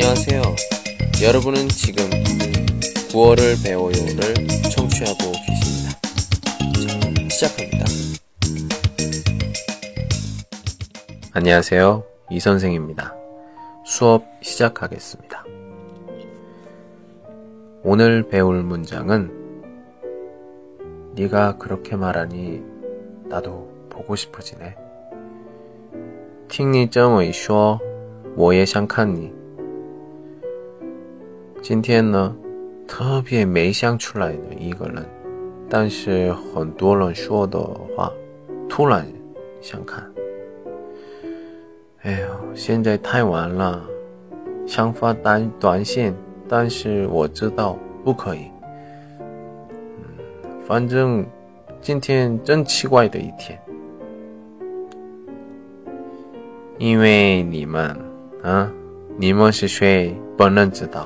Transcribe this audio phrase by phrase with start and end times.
[0.00, 0.42] 안녕하세요.
[1.22, 2.08] 여러분은 지금
[3.10, 4.34] 9월을 배워요를
[4.70, 5.90] 청취하고 계십니다.
[6.80, 7.84] 자, 시작합니다.
[11.32, 12.04] 안녕하세요.
[12.30, 13.14] 이 선생입니다.
[13.84, 15.44] 수업 시작하겠습니다.
[17.82, 19.30] 오늘 배울 문장은
[21.14, 22.62] 네가 그렇게 말하니
[23.28, 24.76] 나도 보고 싶어지네.
[26.48, 27.80] 听你这么一说，
[28.36, 29.39] 我也想看你。
[31.61, 32.35] 今天呢，
[32.87, 35.05] 特别没想出来的一个人，
[35.69, 37.59] 但是很多人说的
[37.95, 38.11] 话，
[38.67, 39.05] 突然
[39.61, 40.03] 想看。
[42.01, 43.79] 哎呦，现在太晚了，
[44.65, 46.11] 想发短短信，
[46.49, 48.47] 但是我知道不可以。
[49.19, 51.23] 嗯，反正
[51.79, 53.57] 今天真奇怪的一天。
[56.79, 57.95] 因为你们
[58.41, 58.71] 啊，
[59.15, 60.19] 你们是谁？
[60.35, 61.05] 本人知道。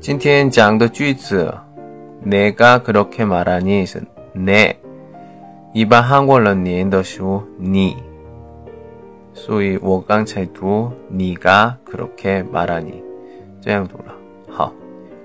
[0.00, 1.54] 今天讲的句子，
[2.22, 4.02] 내가그렇게말하니是。
[4.34, 4.78] 네.
[5.74, 7.20] 일반 한국어는念的是
[7.60, 7.96] 니.
[9.34, 13.02] 所以我刚才读네가 그렇게 말하니
[13.60, 14.14] 这样读了.
[14.48, 14.72] 好,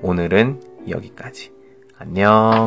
[0.01, 1.51] 오늘은 여기까지.
[1.97, 2.65] 안녕.